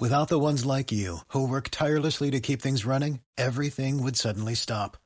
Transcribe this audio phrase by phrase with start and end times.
[0.00, 4.54] Without the ones like you, who work tirelessly to keep things running, everything would suddenly
[4.54, 4.96] stop.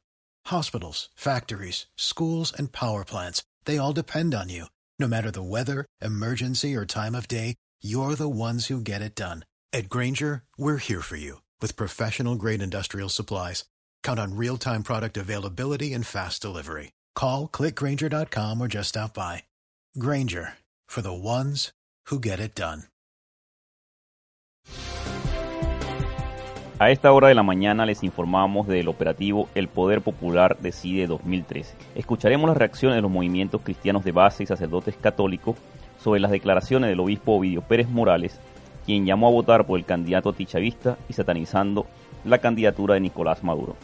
[0.46, 4.67] Hospitals, factories, schools, and power plants, they all depend on you.
[5.00, 9.16] No matter the weather, emergency, or time of day, you're the ones who get it
[9.16, 9.45] done.
[9.72, 13.65] At Granger, we're here for you with professional grade industrial supplies.
[14.05, 16.93] Count on real time product availability and fast delivery.
[17.17, 19.43] Call clickgranger.com or just stop by.
[19.99, 20.53] Granger
[20.87, 21.73] for the ones
[22.07, 22.85] who get it done.
[26.84, 31.74] A esta hora de la mañana les informamos del operativo El Poder Popular Decide 2013.
[31.95, 35.57] Escucharemos las reacciones de los movimientos cristianos de base y sacerdotes católicos
[35.98, 38.38] sobre las declaraciones del obispo Ovidio Pérez Morales,
[38.84, 41.87] quien llamó a votar por el candidato tichavista y satanizando
[42.23, 43.77] la candidatura de Nicolás Maduro.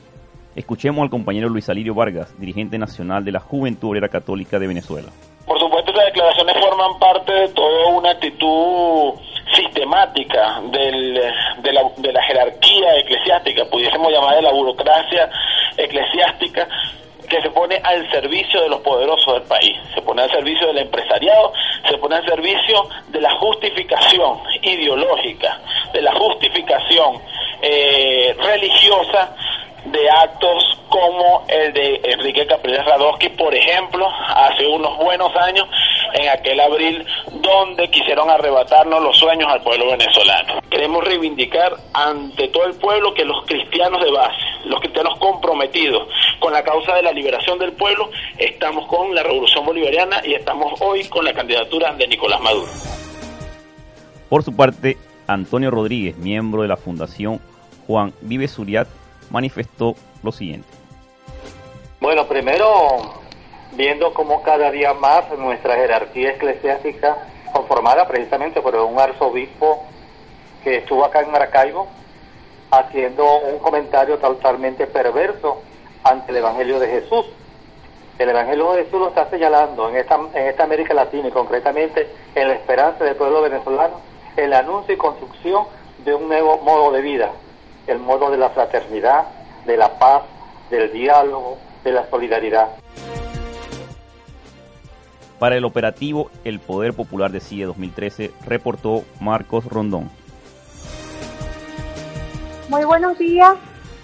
[0.54, 5.08] Escuchemos al compañero Luis Alirio Vargas, dirigente nacional de la Juventud Obrera Católica de Venezuela.
[5.46, 9.14] Por supuesto, esas declaraciones forman parte de toda una actitud
[9.54, 11.14] sistemática del,
[11.62, 15.28] de, la, de la jerarquía eclesiástica, pudiésemos llamar de la burocracia
[15.76, 16.68] eclesiástica,
[17.28, 20.78] que se pone al servicio de los poderosos del país, se pone al servicio del
[20.78, 21.52] empresariado,
[21.88, 25.60] se pone al servicio de la justificación ideológica,
[25.92, 27.22] de la justificación
[27.62, 29.36] eh, religiosa
[29.84, 35.68] de actos como el de Enrique Capriles Radowski, por ejemplo, hace unos buenos años,
[36.14, 40.60] en aquel abril, donde quisieron arrebatarnos los sueños al pueblo venezolano.
[40.70, 46.52] Queremos reivindicar ante todo el pueblo que los cristianos de base, los cristianos comprometidos con
[46.52, 51.04] la causa de la liberación del pueblo, estamos con la revolución bolivariana y estamos hoy
[51.04, 52.70] con la candidatura de Nicolás Maduro.
[54.28, 57.40] Por su parte, Antonio Rodríguez, miembro de la Fundación
[57.86, 58.88] Juan Vive Suriat,
[59.30, 60.68] manifestó lo siguiente.
[62.00, 63.19] Bueno, primero,
[63.72, 67.16] viendo cómo cada día más nuestra jerarquía eclesiástica,
[67.52, 69.84] conformada precisamente por un arzobispo
[70.62, 71.88] que estuvo acá en Maracaibo,
[72.70, 75.62] haciendo un comentario totalmente perverso
[76.04, 77.26] ante el Evangelio de Jesús.
[78.18, 82.08] El Evangelio de Jesús lo está señalando en esta, en esta América Latina y concretamente
[82.34, 84.00] en la esperanza del pueblo venezolano,
[84.36, 85.64] el anuncio y construcción
[86.04, 87.30] de un nuevo modo de vida,
[87.86, 89.24] el modo de la fraternidad,
[89.64, 90.22] de la paz,
[90.70, 92.68] del diálogo, de la solidaridad.
[95.40, 100.10] Para el operativo El Poder Popular de CIE 2013, reportó Marcos Rondón.
[102.68, 103.54] Muy buenos días.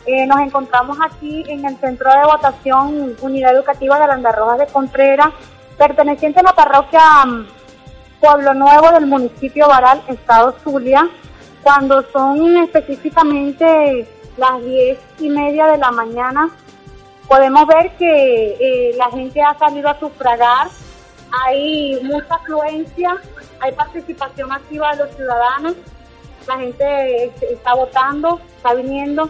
[0.07, 5.29] Eh, nos encontramos aquí en el Centro de Votación Unidad Educativa de Landarrojas de Contreras,
[5.77, 7.47] perteneciente a la parroquia mm,
[8.19, 11.07] Pueblo Nuevo del municipio Baral, Estado Zulia,
[11.63, 14.09] cuando son específicamente
[14.39, 16.49] las diez y media de la mañana,
[17.29, 20.69] podemos ver que eh, la gente ha salido a sufragar,
[21.31, 23.17] hay mucha afluencia,
[23.61, 25.75] hay participación activa de los ciudadanos,
[26.47, 29.29] la gente está votando, está viniendo.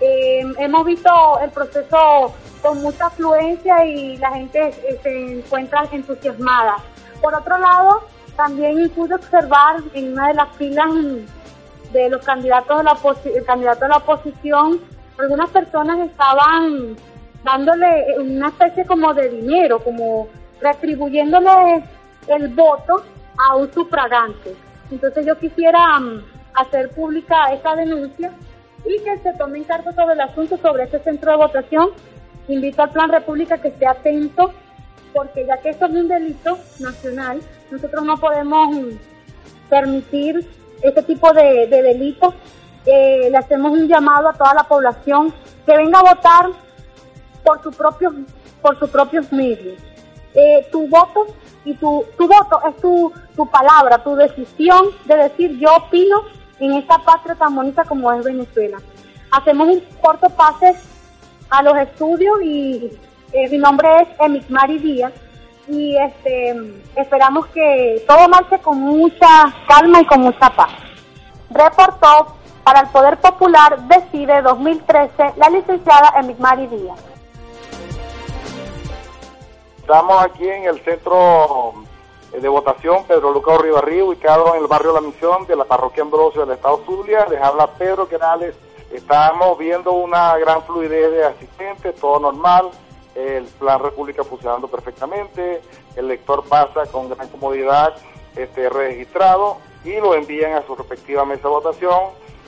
[0.00, 1.10] Eh, hemos visto
[1.42, 6.76] el proceso con mucha afluencia y la gente se encuentra entusiasmada.
[7.20, 8.02] Por otro lado,
[8.36, 10.90] también pude observar en una de las filas
[11.92, 14.80] de los candidatos de la el de la oposición,
[15.18, 16.96] algunas personas estaban
[17.44, 20.28] dándole una especie como de dinero, como
[20.60, 21.84] retribuyéndole
[22.28, 23.02] el voto
[23.36, 24.54] a un sufragante.
[24.90, 26.22] Entonces yo quisiera mm,
[26.54, 28.32] hacer pública esta denuncia
[28.84, 31.90] y que se tome cargo sobre el asunto, sobre este centro de votación.
[32.48, 34.52] Invito al Plan República que esté atento,
[35.12, 38.88] porque ya que esto es un delito nacional, nosotros no podemos mm,
[39.68, 40.48] permitir
[40.82, 42.34] este tipo de, delitos.
[42.86, 45.32] Eh, le hacemos un llamado a toda la población
[45.66, 46.46] que venga a votar
[47.44, 48.12] por su propio,
[48.62, 49.78] por sus propios medios.
[50.34, 51.26] Eh, tu voto
[51.64, 56.22] y tu, tu voto es tu, tu palabra, tu decisión de decir yo opino
[56.60, 58.78] en esta patria tan bonita como es Venezuela.
[59.32, 60.76] Hacemos un corto pase
[61.48, 62.90] a los estudios y
[63.32, 65.12] eh, mi nombre es Emigmari Díaz
[65.68, 66.56] y este,
[66.96, 70.70] esperamos que todo marche con mucha calma y con mucha paz.
[71.50, 77.09] Reportó para el Poder Popular Decide 2013 la licenciada Emigmari Díaz.
[79.90, 81.74] Estamos aquí en el centro
[82.30, 86.42] de votación Pedro Lucas Ribarrí, ubicado en el barrio La Misión de la parroquia Ambrosio
[86.46, 87.26] del Estado Zulia.
[87.28, 88.54] Les habla Pedro Quenales.
[88.92, 92.70] Estamos viendo una gran fluidez de asistentes, todo normal
[93.16, 95.60] el plan República funcionando perfectamente,
[95.96, 97.92] el lector pasa con gran comodidad
[98.36, 102.00] este, registrado y lo envían a su respectiva mesa de votación,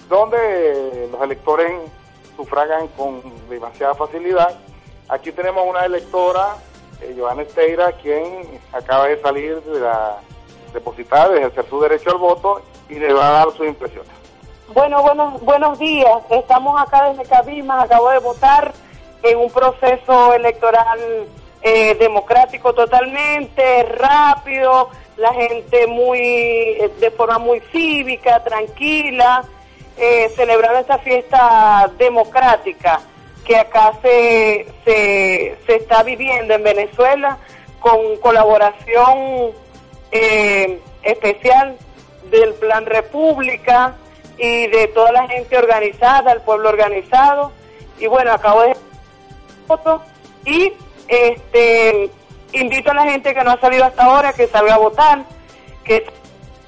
[0.08, 1.72] donde los electores
[2.36, 4.60] sufragan con demasiada facilidad.
[5.08, 6.54] Aquí tenemos una electora,
[7.02, 10.18] eh, Esteira, quien acaba de salir de la
[10.72, 14.10] depositada, de ejercer su derecho al voto y le va a dar sus impresiones.
[14.74, 16.18] Bueno, buenos, buenos días.
[16.30, 18.72] Estamos acá desde Cabimas, acabo de votar
[19.22, 20.98] en un proceso electoral
[21.62, 29.44] eh, democrático totalmente, rápido, la gente muy, eh, de forma muy cívica, tranquila,
[29.96, 33.00] eh, celebrando esta fiesta democrática
[33.44, 37.38] que acá se, se, se está viviendo en Venezuela
[37.80, 39.52] con colaboración
[40.12, 41.76] eh, especial
[42.30, 43.96] del Plan República
[44.38, 47.52] y de toda la gente organizada, el pueblo organizado.
[47.98, 48.76] Y bueno, acabo de
[49.66, 50.02] voto
[50.44, 50.72] y
[51.08, 52.10] este
[52.52, 55.24] invito a la gente que no ha salido hasta ahora que salga a votar,
[55.84, 56.04] que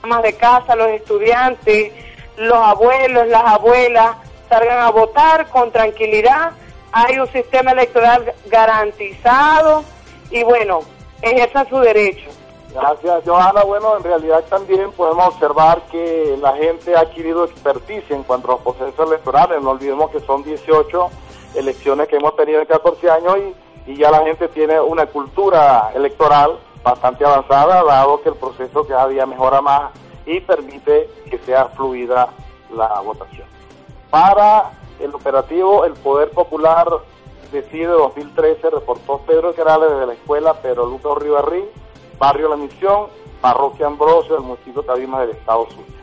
[0.02, 1.92] más de casa, los estudiantes,
[2.36, 4.16] los abuelos, las abuelas,
[4.48, 6.52] salgan a votar con tranquilidad.
[6.96, 9.82] Hay un sistema electoral garantizado
[10.31, 10.79] y bueno,
[11.23, 12.31] ejerzan su derecho.
[12.73, 13.64] Gracias, Johanna.
[13.64, 18.50] Bueno, en realidad también podemos observar que la gente ha adquirido experticia en cuanto a
[18.52, 19.61] los procesos electorales.
[19.61, 21.11] No olvidemos que son 18
[21.56, 23.38] elecciones que hemos tenido en 14 años
[23.87, 28.87] y, y ya la gente tiene una cultura electoral bastante avanzada, dado que el proceso
[28.87, 29.91] cada día mejora más
[30.26, 32.29] y permite que sea fluida
[32.73, 33.49] la votación.
[34.11, 34.70] Para
[35.00, 36.88] el operativo El Poder Popular
[37.52, 41.64] decide 2013, reportó Pedro Querales desde la escuela Pedro Lucas Ribarrí,
[42.19, 43.06] Barrio La Misión,
[43.41, 45.94] Parroquia Ambrosio del municipio Cabimas del Estado Sur.